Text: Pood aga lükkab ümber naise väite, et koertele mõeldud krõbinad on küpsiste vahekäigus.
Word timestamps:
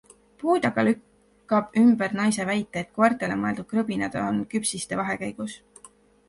Pood 0.43 0.63
aga 0.67 0.83
lükkab 0.85 1.77
ümber 1.81 2.15
naise 2.21 2.47
väite, 2.51 2.83
et 2.85 2.89
koertele 3.01 3.37
mõeldud 3.43 3.69
krõbinad 3.75 4.19
on 4.23 4.41
küpsiste 4.55 5.01
vahekäigus. 5.03 5.61